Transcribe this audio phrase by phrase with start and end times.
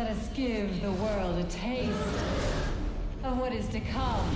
[0.00, 1.92] Let us give the world a taste
[3.22, 4.26] of what is to come.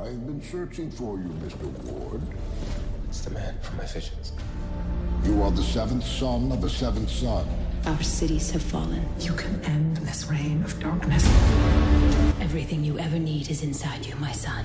[0.00, 1.66] I've been searching for you, Mr.
[1.84, 2.22] Ward.
[3.06, 4.32] It's the man from my visions.
[5.24, 7.46] You are the seventh son of the seventh son.
[7.84, 9.06] Our cities have fallen.
[9.20, 11.26] You can end this reign of darkness.
[12.40, 14.64] Everything you ever need is inside you, my son.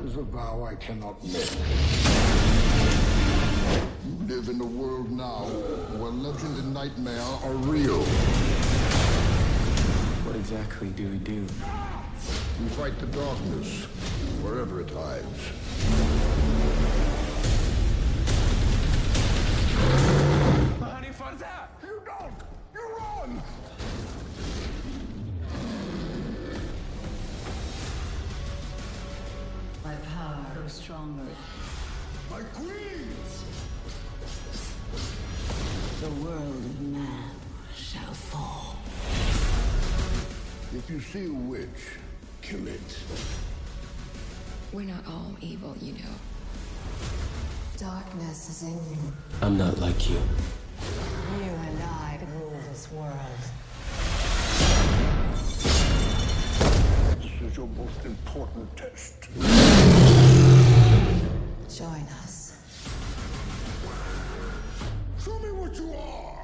[0.00, 1.50] That is a vow I cannot make.
[4.06, 5.44] You live in a world now
[5.98, 8.00] where legend and nightmare are real.
[10.24, 11.42] What exactly do we do?
[11.42, 13.84] We fight the darkness
[14.40, 15.50] wherever it hides.
[20.80, 21.72] Honey, what's that?
[21.82, 22.32] You don't!
[22.72, 23.42] You run!
[29.90, 31.26] My power grows stronger.
[32.30, 33.42] My queens!
[36.00, 37.30] The world of man
[37.74, 38.76] shall fall.
[40.76, 41.98] If you see a witch,
[42.40, 42.98] kill it.
[44.72, 46.14] We're not all evil, you know.
[47.76, 49.12] Darkness is in you.
[49.42, 50.20] I'm not like you.
[51.38, 53.16] You and I rule this world.
[57.20, 59.28] This is your most important test.
[61.78, 62.56] Join us.
[65.24, 66.39] Show me what you are!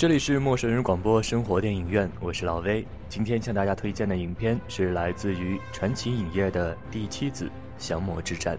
[0.00, 2.82] 这里是陌生人广播生活电影院，我是老威。
[3.10, 8.56] 今天向大家推荐的影片是来自于传奇影业的《第七子降魔之战》。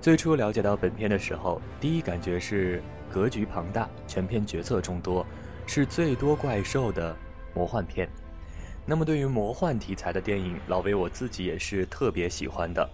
[0.00, 2.80] 最初了解到本片的时候，第一感觉是
[3.12, 5.26] 格局庞大，全片角色众多，
[5.66, 7.16] 是最多怪兽的
[7.52, 8.08] 魔幻片。
[8.86, 12.88] 那么对于魔幻题材的电影，老威我自己也是特别喜欢的。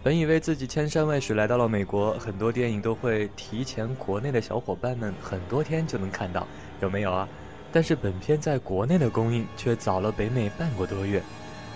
[0.00, 6.46] 本以为自己千山万水来到了美国，很多电影都会提前国内的小伙伴们很多天就能看到。
[6.80, 7.28] 有没有啊？
[7.72, 11.22] 但是本片在国内的公映却早了北美半个多月，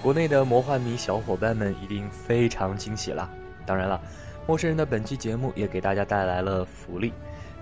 [0.02, 3.30] 国内的魔幻迷小伙伴们一定非常惊喜啦！
[3.64, 4.00] 当然了，
[4.46, 7.12] 陌生人的本期节目也给大家带来了福利，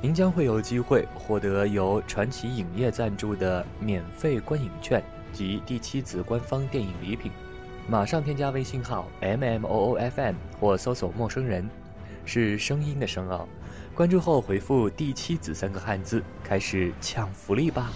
[0.00, 7.30] 您将会有机会获得由传奇影业赞助的免费观影券及第七子官方电影礼品。
[7.86, 11.68] 马上添加微信号 m m o o f m 或搜索“陌生人”，
[12.24, 13.46] 是声音的声哦。
[13.94, 17.92] 关注后回复“第七子”三个汉字，开始抢福利吧。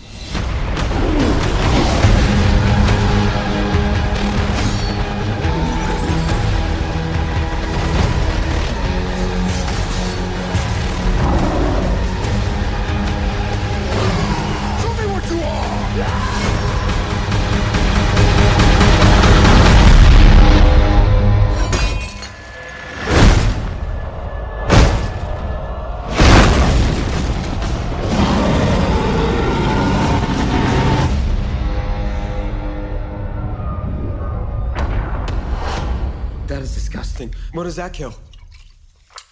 [36.47, 37.33] ！That is disgusting.
[37.53, 38.13] What does that kill?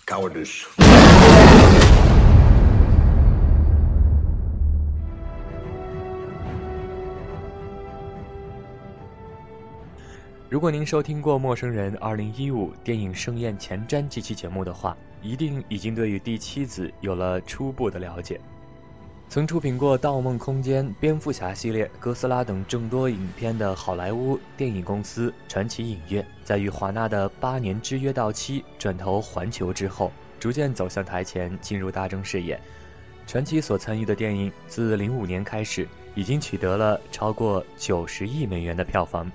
[0.07, 0.65] Cowardice.
[10.51, 18.41] 如果您收听过《陌生人》二零一五电影盛宴前瞻这期节目的话，一定已经对于第七子有了初步的了解。
[19.29, 32.61] 曾出品过《盗梦空间》《蝙蝠侠》系列、哥斯拉等众多影片的好莱坞电影公司传奇影业，在与华纳的八年之约到期，转投环球之后，逐渐走向台前，进入大众视野。
[33.27, 39.29] 传奇所参与的电影自零五年开始，已经取得了超过九十亿美元的票房，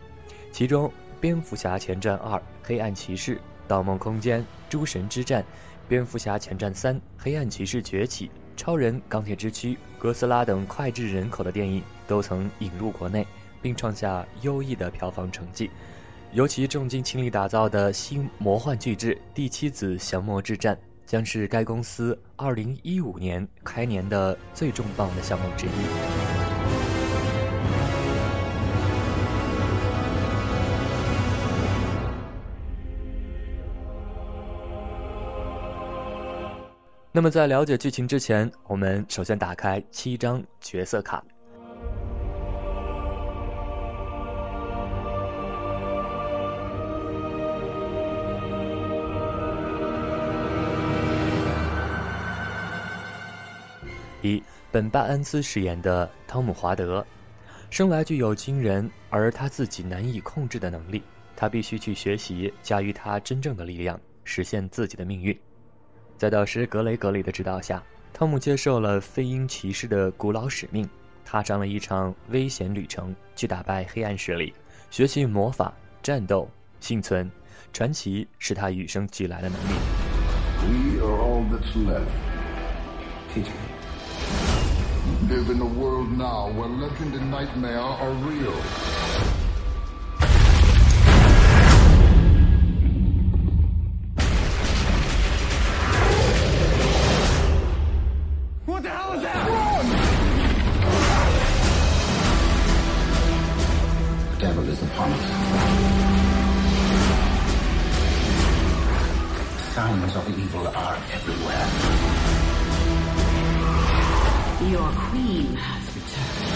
[0.54, 0.88] 其中
[1.20, 3.36] 《蝙蝠侠前传二》《黑暗骑士》
[3.68, 4.40] 《盗梦空间》
[4.70, 5.42] 《诸神之战》
[5.90, 8.28] 《蝙蝠侠前传三》《黑暗骑士崛起》。
[8.60, 13.26] 超人、钢铁之躯、哥斯拉等脍炙人口的电影都曾引入国内，
[13.62, 15.72] 并创下优异的票房成绩。
[16.34, 20.76] 尤其重金倾力打造的新魔幻巨制《第七子降魔之战》，
[21.06, 26.19] 将是该公司2015年开年的最重磅的项目之一。
[37.20, 41.22] 那么，在了解剧情之前，我们首先打开七张角色卡。
[54.22, 57.06] 一，本·巴恩斯饰演的汤姆·华德，
[57.70, 61.04] 生来具有惊人而他自己难以控制的能力，
[61.36, 65.38] 他必须去学习驾驭他真正的力量，实现自己的命运。
[66.20, 67.82] 在导师格雷格里的指导下，
[68.12, 70.86] 汤姆接受了飞鹰骑士的古老使命，
[71.24, 74.54] 踏上了一场危险旅程，去打败黑暗势力，
[74.92, 75.74] 学习魔法、
[76.04, 76.46] 战斗、
[76.82, 77.32] 幸存。
[77.72, 79.74] 传奇是他与生俱来的能力。
[80.68, 82.12] We are all that's left.
[83.34, 83.54] Teach me.
[85.30, 89.29] Live in a world now where legend and nightmare are real.
[114.70, 116.54] Your queen has returned.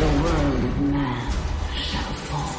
[0.00, 1.30] The world of man
[1.76, 2.50] shall fall.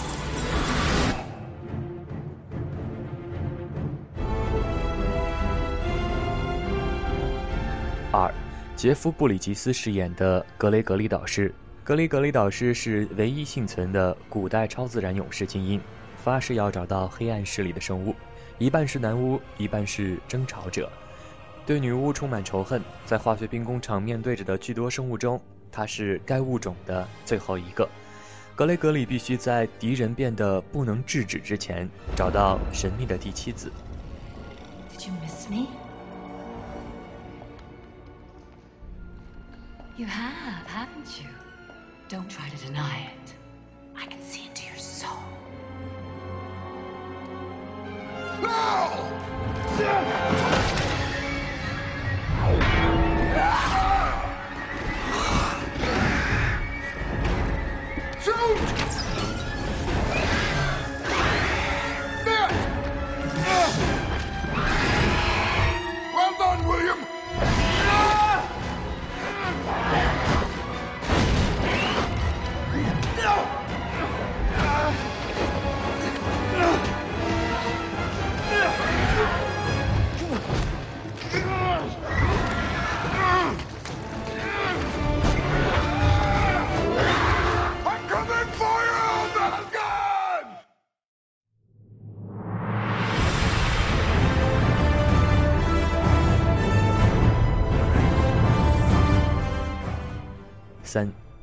[8.13, 8.33] 二，
[8.77, 11.53] 杰夫·布里吉斯饰演的格雷格里导师。
[11.83, 15.81] 格雷格里导师是唯一幸存的古代超自然勇士精英，
[16.15, 18.15] 发誓要找到黑暗势力的生物，
[18.57, 20.89] 一半是男巫，一半是争吵者。
[21.69, 25.39] 对女巫充满仇恨，在化学兵工厂面对着的巨多生物中，
[25.71, 27.87] 她是该物种的最后一个。
[28.55, 33.71] 格雷格里必须在敌人变得不能制止之前，找到神秘的第七子。
[34.97, 35.67] Did you miss me?
[39.95, 41.29] You have, haven't you?
[42.09, 43.35] Don't try to deny it.
[43.95, 45.19] I can see into your soul.
[58.19, 58.78] Shoot!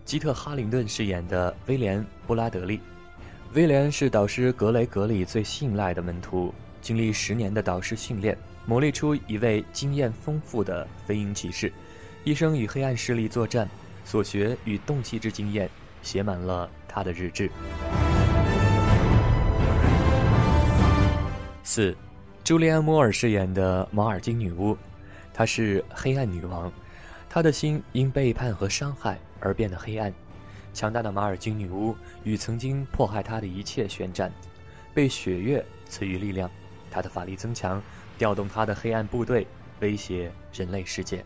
[0.06, 2.80] 基特·哈灵顿饰演的威廉·布拉德利。
[3.54, 11.72] 威廉是导师格雷格里最信赖的门徒，经历十年的导师训练，磨砺出一位经验丰富的飞鹰骑士，
[12.22, 13.68] 一生与黑暗势力作战，
[14.04, 15.68] 所学与动气之经验
[16.02, 17.50] 写满了他的日志。
[21.64, 21.96] 四，
[22.44, 24.78] 朱莉安·摩尔饰演的马尔金女巫，
[25.34, 26.72] 她是黑暗女王，
[27.28, 30.12] 她的心因背叛和伤害而变得黑暗。
[30.72, 34.30] 强大的马尔金女巫与曾经迫害她的一切宣战，
[34.92, 36.50] 被血月赐予力量，
[36.90, 37.82] 她的法力增强，
[38.18, 39.46] 调动她的黑暗部队，
[39.80, 41.24] 威胁人类世界。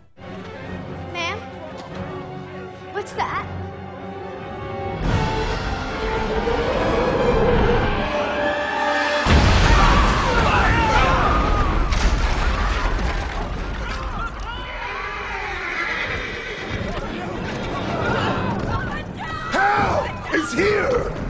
[20.35, 21.30] Is here!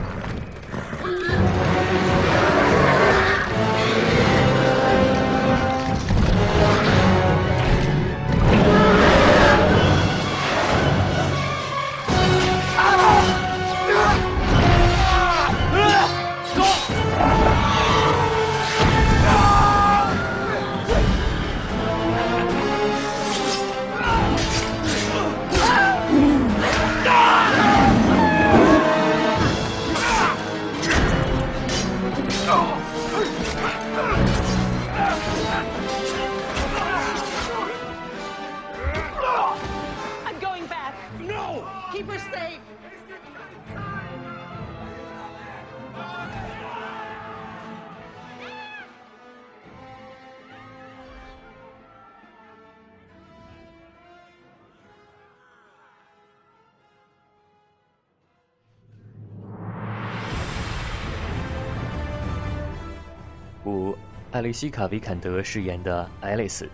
[63.65, 63.95] 五，
[64.31, 66.69] 艾丽西卡·维坎德饰演的爱丽丝，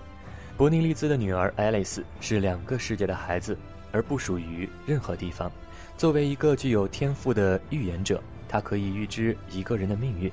[0.56, 3.58] 伯尼利兹的女儿爱丽丝是两个世界的孩子，
[3.92, 5.52] 而不属于任何地方。
[5.98, 10.32] 作为一个具有天赋的预言者，她可以预知一个人的命运。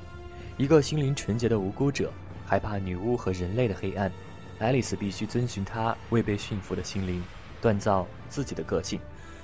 [0.56, 2.12] 一个心灵纯洁的无辜者，
[2.46, 4.12] 害怕女巫和人类的黑暗，
[4.58, 7.22] 爱丽丝必须遵循她未被驯服的心灵，
[7.60, 9.00] 锻造自己的个性。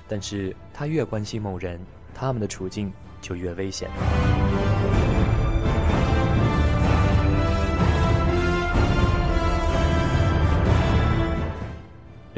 [0.07, 1.79] 但是她越关心某人，
[2.13, 3.89] 他们的处境就越危险。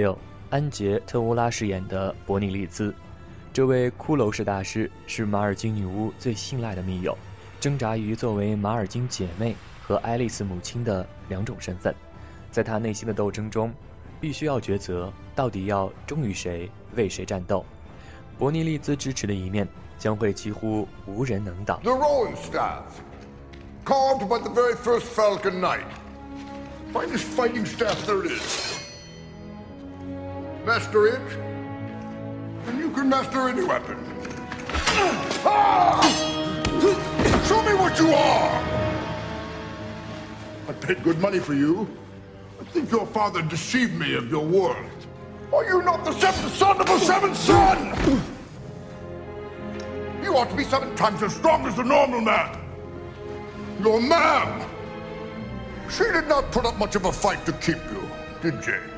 [0.03, 0.19] 六，
[0.49, 2.93] 安杰特乌拉饰演的伯尼利兹，
[3.53, 7.17] 这位骷髅式大师是马尔金女巫最信赖的密友，
[7.57, 11.95] 挣扎于作为马尔金姐妹和爱丽丝母亲的两种身份，
[12.51, 13.73] 在她内心的斗争中，
[14.19, 17.65] 必须要抉择到底要忠于谁，为谁战斗。
[18.37, 19.65] 伯尼利兹支持的一面
[19.97, 21.79] 将会几乎无人能挡。
[21.81, 22.81] The Rowan staff,
[23.85, 25.85] carved by the very first Falcon Knight.
[26.91, 28.82] Finest fighting staff there is.
[30.65, 31.21] Master it,
[32.67, 33.97] and you can master any weapon.
[37.45, 38.63] Show me what you are!
[40.69, 41.85] I paid good money for you.
[42.61, 45.07] I think your father deceived me of your worth.
[45.51, 48.21] Are you not the seventh son of a seventh son?
[50.23, 52.57] You ought to be seven times as strong as the normal man.
[53.81, 54.65] Your ma'am.
[55.89, 58.09] She did not put up much of a fight to keep you,
[58.41, 58.92] did she?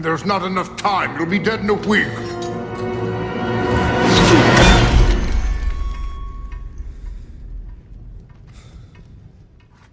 [0.00, 1.18] There's not enough time.
[1.18, 2.06] You'll be dead in a week.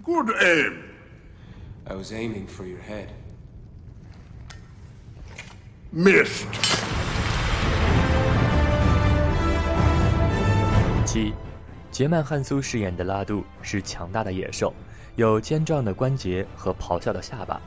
[0.04, 0.84] Good aim.
[1.88, 3.10] I was aiming for your head.
[5.92, 6.46] Missed.
[11.04, 11.34] 七，
[11.90, 14.72] 杰曼·汉苏饰演的拉杜是强大的野兽，
[15.16, 17.60] 有尖壮的关节和咆哮的下巴，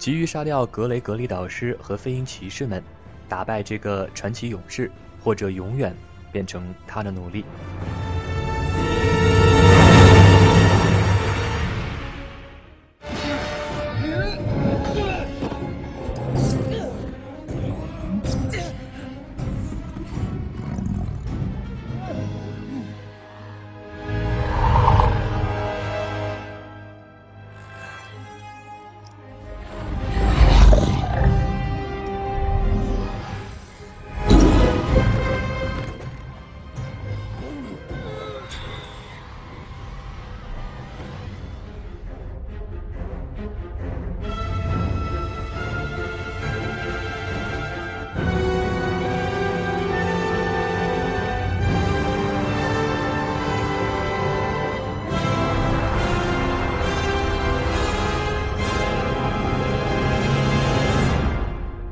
[0.00, 2.82] 急于杀掉格雷格里导师和飞鹰骑士们，
[3.28, 4.90] 打败这个传奇勇士，
[5.22, 5.94] 或者永远
[6.32, 7.44] 变成他的奴隶。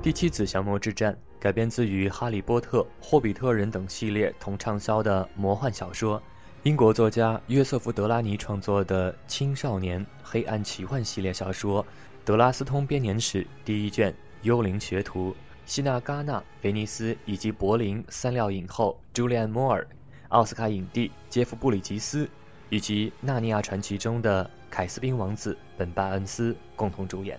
[0.08, 6.18] 第七子降魔之战改编自于《哈利波特》《霍比特人》等系列同畅销的魔幻小说，
[6.62, 11.84] 英国作家约瑟夫·德拉尼创作的青少年黑暗奇幻系列小说
[12.24, 14.10] 《德拉斯通编年史》第一卷
[14.44, 15.30] 《幽灵学徒》，
[15.66, 19.86] 希纳·戛纳、威尼斯以及柏林三料影后朱利安·摩尔、
[20.28, 22.26] 奥斯卡影帝杰夫·布里吉斯，
[22.70, 27.38] 以及《纳尼亚传奇》中的凯斯宾王子本·巴恩斯共同主演。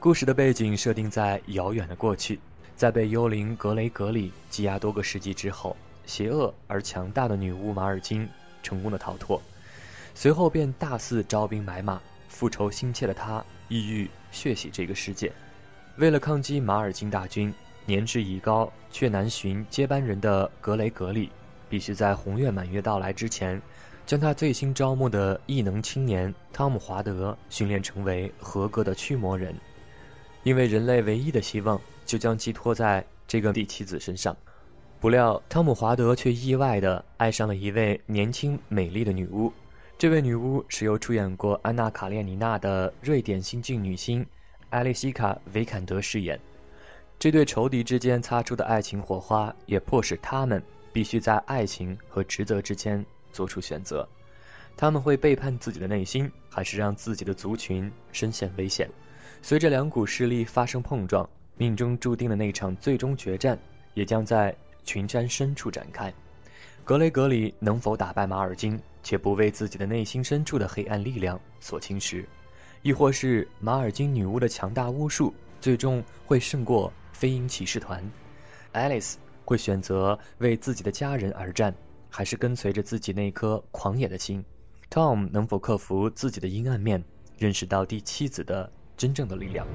[0.00, 2.40] 故事的背景设定在遥远的过去，
[2.74, 5.76] 在被幽灵格雷格里羁押多个世纪之后，
[6.06, 8.26] 邪恶而强大的女巫马尔金
[8.62, 9.42] 成功的逃脱，
[10.14, 15.30] 随后便大肆招兵买马，复仇心切的她意欲血洗这个世界。
[15.98, 17.52] 为了抗击马尔金大军，
[17.84, 21.28] 年事已高却难寻接班人的格雷格里，
[21.68, 23.60] 必须在红月满月到来之前，
[24.06, 29.54] 将他最新招募的异能青年汤姆·华德训练成为合格的驱魔人。
[30.42, 34.36] 因为人类唯一的希望就将寄托在这个第七子身上，
[34.98, 39.52] 不料汤姆·华德却意外地爱上了一位年轻美丽的女巫。
[39.98, 44.24] 这位女巫是由出演过《安娜·卡列尼娜》的瑞典新晋女星
[44.70, 46.40] 艾丽西卡·维坎德饰演。
[47.18, 54.08] 这对仇敌之间擦出的爱情火花，也迫使他们必须在爱情和职责之间做出选择。
[54.74, 58.88] 他们会背叛自己的内心，还是让自己的族群深陷危险？
[59.42, 63.58] 随着两股势力发生碰撞，命中注定的那场最终决战
[63.94, 64.54] 也将在
[64.84, 66.12] 群山深处展开。
[66.84, 72.24] 格雷格里能否打败马尔金，且不为自己的内心深处的黑暗力量所侵蚀？
[72.82, 78.02] 亦或是马尔金女巫的强大巫术最终会胜过飞鹰骑士团
[78.72, 81.74] ？Alice 会选择为自己的家人而战，
[82.08, 84.44] 还是跟随着自己那颗狂野的心
[84.90, 87.02] ？Tom 能否克服自己的阴暗面，
[87.36, 89.66] 认识到第七子的真正的力量？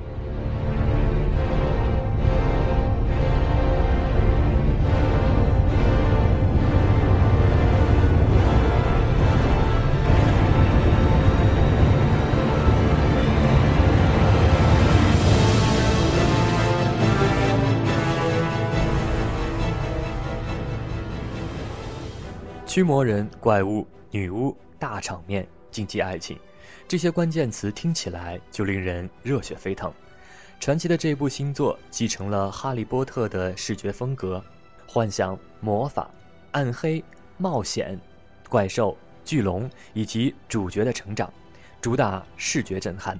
[22.67, 24.55] 驱魔人、怪物、女巫。
[24.77, 26.37] 大场面、竞技爱情，
[26.95, 29.91] 这些关键词听起来就令人热血沸腾。
[30.61, 34.41] 传奇的这部新作继承了《哈利波特》的视觉风格，
[34.87, 36.09] 幻想、魔法、
[36.51, 37.03] 暗黑、
[37.35, 37.99] 冒险、
[38.47, 41.29] 怪兽、巨龙以及主角的成长，
[41.81, 43.19] 主打视觉震撼。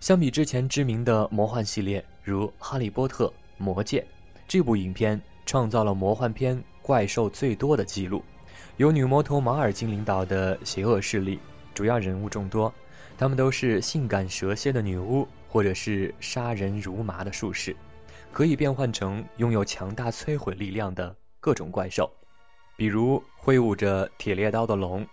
[0.00, 4.00] 相比之前知名的魔幻系列，如《哈利波特》《魔戒》，
[4.48, 8.20] 这部影片创造了魔幻片怪兽最多的记录。
[8.78, 11.38] 由女魔头马尔金领导的邪恶势力，
[11.72, 12.74] 主要人物众多，
[13.18, 17.74] 他们都是性感蛇蝎的女巫，或者是杀人如麻的术士，
[18.32, 22.10] 可以变换成拥有强大摧毁力量的各种怪兽，
[22.76, 25.06] 比如挥舞着铁猎刀的龙，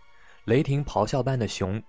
[0.46, 1.82] 雷霆咆哮般的熊，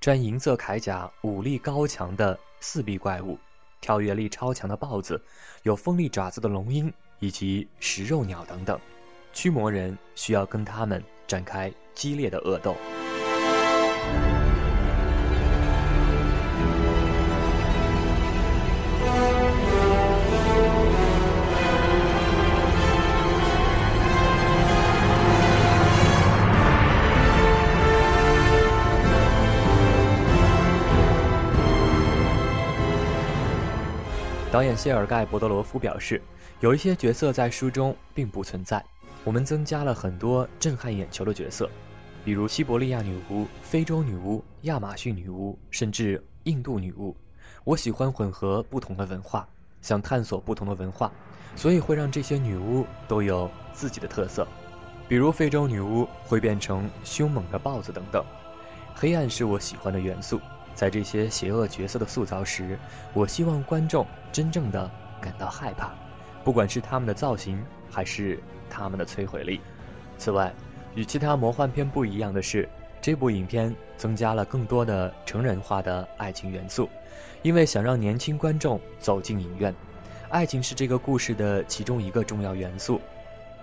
[0.00, 3.38] 穿银色铠甲、武力高强的四臂怪物，
[3.80, 5.20] 跳跃力超强的豹子，
[5.64, 8.80] 有锋利爪子的龙鹰，以及食肉鸟等等，
[9.32, 11.02] 驱魔人需要跟他们。
[11.28, 12.74] 展开激烈的恶斗。
[34.50, 36.22] 导演谢尔盖·博德罗夫表示，
[36.60, 38.82] 有一些角色在书中并不存在。
[39.22, 41.68] 我们增加了很多震撼眼球的角色，
[42.24, 47.14] 比如西伯利亚女巫、非洲女巫、亚马逊女巫，甚至印度女巫。
[47.62, 49.46] 我喜欢混合不同的文化，
[49.82, 51.12] 想探索不同的文化，
[51.54, 54.48] 所以会让这些女巫都有自己的特色。
[55.06, 58.24] 比如非洲女巫会变成凶猛的豹子等等。
[58.94, 60.40] 黑暗是我喜欢的元素，
[60.78, 62.78] 在这些邪恶角色的塑造时，
[63.12, 64.88] 我希望观众真正的
[65.20, 65.90] 感到害怕，
[66.44, 67.60] 不管是他们的造型
[67.90, 68.38] 还是。
[68.70, 69.62] 他们的摧毁力。
[70.18, 70.52] 此外，
[70.94, 72.68] 与其他魔幻片不一样的是，
[73.00, 76.86] 这部影片增加了更多的成人化的爱情元素，
[77.40, 79.74] 因为想让年轻观众走进影院。
[80.28, 83.00] 爱情是这个故事的其中一个重要元素。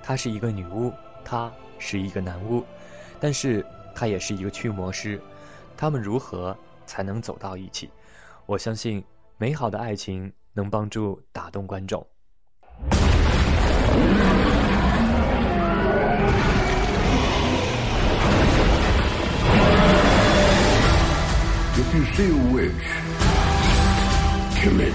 [0.02, 0.92] 她是一个女巫，
[1.24, 2.64] 他是一个男巫，
[3.20, 5.22] 但是他也是一个驱魔师。
[5.78, 7.90] 他们如何才能走到一起？
[8.46, 9.04] 我相信，
[9.38, 12.06] 美好的爱情能帮助打动观众。
[21.78, 22.86] If you see a witch,
[24.56, 24.94] kill it.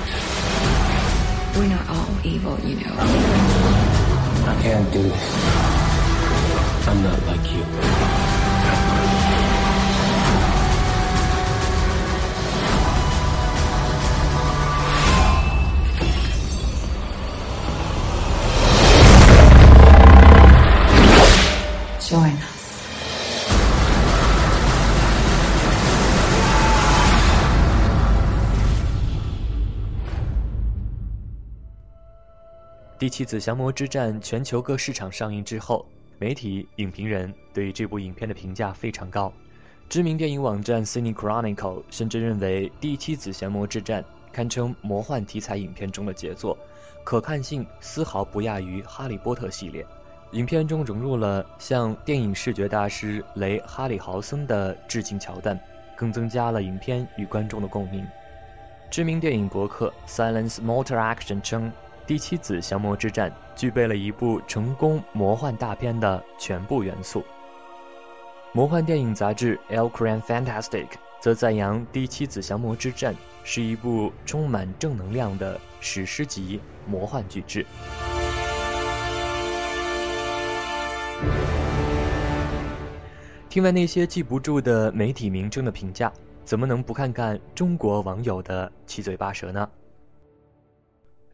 [1.56, 2.94] We're not all evil, you know.
[4.46, 5.36] I can't do this.
[6.86, 8.29] I'm not like you.
[33.00, 35.86] 第七子降魔之战全球各市场上映之后，
[36.18, 39.32] 媒体、影评人对这部影片的评价非常高。
[39.88, 46.58] 知名电影网站 Cine Chronicle 甚至认为第七子降魔之战堪称魔幻题材影片中的杰作，
[47.02, 49.82] 可看性丝毫不亚于《哈利波特》系列。
[50.32, 55.58] 影片中融入了向电影视觉大师雷·哈里豪森的致敬桥段，
[55.96, 58.06] 更增加了影片与观众的共鸣。
[58.90, 61.72] 知名电影博客 Silence Motor Action 称。
[62.10, 67.24] 第七子降魔之战具备了一部成功魔幻大片的全部元素。
[68.50, 70.86] 魔幻电影杂志《l c r a n Fantastic》
[71.20, 77.64] 则赞扬《第七子降魔之战》是一部充满正能量的史诗级魔幻巨制。
[83.48, 89.70] 听完那些记不住的媒体名称的评价，怎么能不看看中国网友的七嘴八舌呢？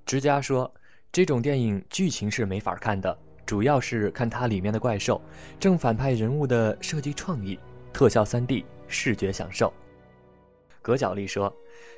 [0.07, 0.73] 之家说，
[1.11, 5.21] 这种电影剧情是没法看的，主要是看它里面的怪兽、
[5.59, 7.59] 正反派人物的设计创意、
[7.93, 9.73] 特效 3D、视觉享受。
[10.81, 11.53] 葛角力说，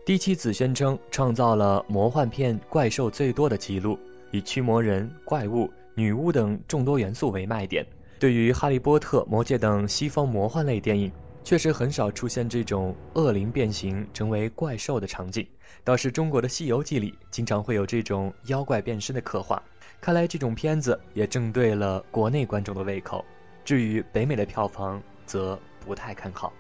[0.07, 3.99] 第七子宣称创造了魔幻片怪兽最多的记录，
[4.31, 7.85] 以驱魔人、怪物、女巫等众多元素为卖点。
[8.18, 11.12] 对于《哈利波特》《魔戒》等西方魔幻类电影，
[11.48, 15.48] 确实很少出现这种恶灵变形成为怪兽的场景。
[15.82, 19.62] 倒是中国的《西游记》里，经常会有这种妖怪变身的刻画。
[19.98, 23.24] 看来这种片子也正对了国内观众的胃口。
[23.64, 26.52] 至于北美的票房，则不太看好。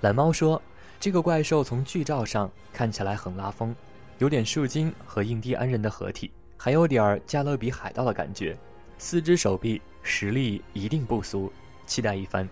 [0.00, 0.60] 蓝猫说
[0.98, 3.72] ：“这个怪兽从剧照上看起来很拉风，
[4.18, 8.58] 有点树精和印第安人的合体，还有点加勒比海盗的感觉。”
[8.98, 11.52] 四只手臂，实力一定不俗，
[11.86, 12.48] 期待一番。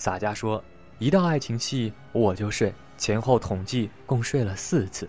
[0.00, 0.64] 洒家说
[0.98, 5.06] ：“一到爱情戏我就睡，前后统计共睡了四次。”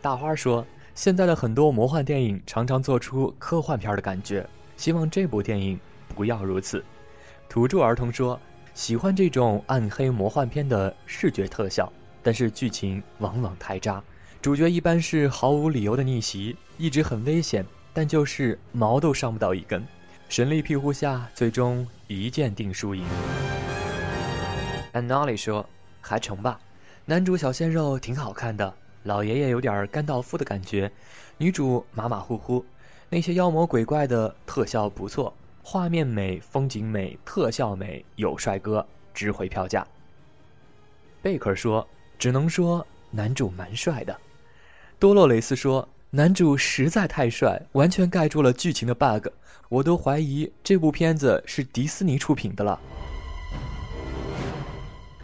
[0.00, 5.78] 大花说：“现在的很多魔幻电影常常做出科幻片的感觉，希望这部电影
[6.14, 6.82] 不要如此。”
[7.46, 8.40] 土著儿童说
[8.72, 14.02] ：“喜欢这种暗黑魔幻片的视觉特效，但是剧情往往太渣。”
[14.40, 19.86] 主角一般是毫无理由的逆袭，一直很危险，但就是毛都伤不到一根。
[20.34, 23.04] 神力庇护下，最终一剑定输赢。
[24.90, 25.64] 安娜里说
[26.02, 26.58] ：“还成吧，
[27.04, 30.90] 男主小鲜肉挺好看的，老爷爷有点甘道夫的感觉，
[31.38, 32.66] 女主马马虎虎，
[33.08, 39.86] 那些妖魔鬼怪的特效不错，画面美，风景美，特效美，有帅哥，值回票价。”
[41.22, 41.86] 贝克说
[42.18, 44.20] ：“只能说男主蛮帅的。”
[44.98, 49.26] 多洛雷斯说：“男主实在太帅，完全盖住了剧情的 bug，
[49.68, 52.78] 我都怀疑这部片子是迪士尼出品的了。”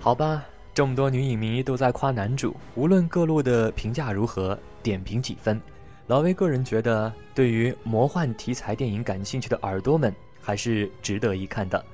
[0.01, 5.61] 好吧，这么多女影迷都在夸男主，无论各路的评价如何，点评几分。
[6.09, 11.85] 老威个人觉得，对于魔幻题材电影感兴趣的耳朵们，还是值得一看的。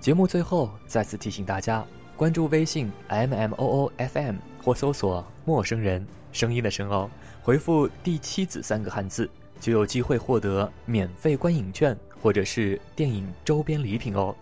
[0.00, 1.82] 节目最后再次提醒大家，
[2.14, 6.06] 关注微信 m m o o f m 或搜索“陌生人”。
[6.30, 7.08] 声音的声哦，
[7.48, 9.26] 回复“第七子”三个汉字，
[9.58, 14.36] 就有机会获得免费观影券或者是电影周边礼品哦。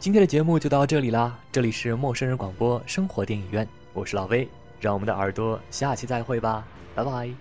[0.00, 4.48] 今天的节目就到这里啦，这里是陌生人广播生活电影院，我是老威，
[4.80, 6.64] 让我们的耳朵下期再会吧，
[6.96, 7.32] 拜拜。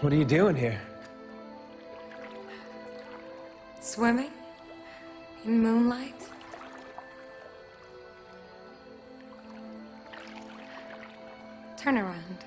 [0.00, 0.80] What are you doing here?
[3.80, 4.30] Swimming
[5.44, 6.10] in moonlight.
[11.82, 12.44] Turn around.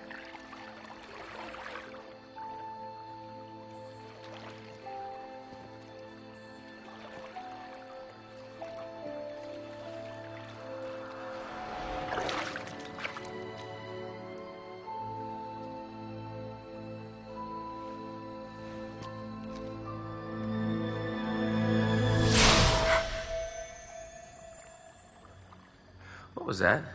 [26.35, 26.94] What was that?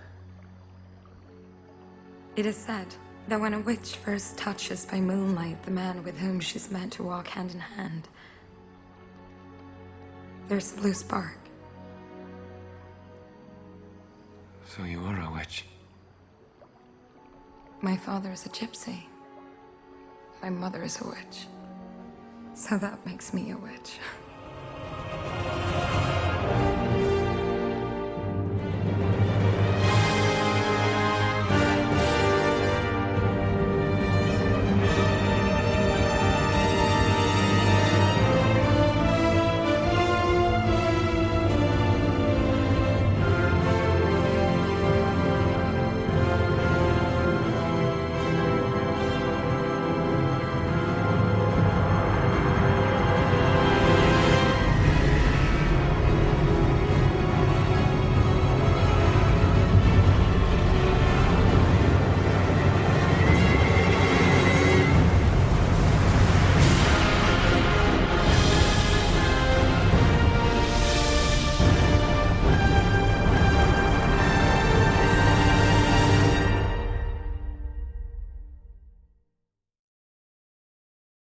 [2.41, 2.87] It is said
[3.29, 7.03] that when a witch first touches by moonlight the man with whom she's meant to
[7.03, 8.09] walk hand in hand,
[10.49, 11.37] there's a blue spark.
[14.65, 15.67] So you are a witch.
[17.83, 19.03] My father is a gypsy.
[20.41, 21.47] My mother is a witch.
[22.55, 23.99] So that makes me a witch.